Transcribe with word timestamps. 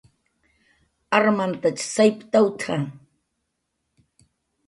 "Armantach 1.17 1.81
sayptawt""a" 1.93 2.75